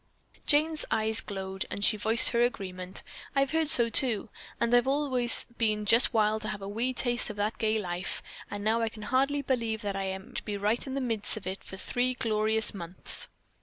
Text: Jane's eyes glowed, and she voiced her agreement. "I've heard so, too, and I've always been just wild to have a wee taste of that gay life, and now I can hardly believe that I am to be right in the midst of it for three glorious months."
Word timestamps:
Jane's 0.47 0.83
eyes 0.89 1.21
glowed, 1.21 1.67
and 1.69 1.85
she 1.85 1.95
voiced 1.95 2.31
her 2.31 2.41
agreement. 2.41 3.03
"I've 3.35 3.51
heard 3.51 3.69
so, 3.69 3.87
too, 3.87 4.29
and 4.59 4.73
I've 4.73 4.87
always 4.87 5.45
been 5.59 5.85
just 5.85 6.11
wild 6.11 6.41
to 6.41 6.47
have 6.47 6.63
a 6.63 6.67
wee 6.67 6.91
taste 6.91 7.29
of 7.29 7.35
that 7.35 7.59
gay 7.59 7.77
life, 7.77 8.23
and 8.49 8.63
now 8.63 8.81
I 8.81 8.89
can 8.89 9.03
hardly 9.03 9.43
believe 9.43 9.83
that 9.83 9.95
I 9.95 10.05
am 10.05 10.33
to 10.33 10.43
be 10.43 10.57
right 10.57 10.87
in 10.87 10.95
the 10.95 11.01
midst 11.01 11.37
of 11.37 11.45
it 11.45 11.63
for 11.63 11.77
three 11.77 12.15
glorious 12.15 12.73
months." 12.73 13.27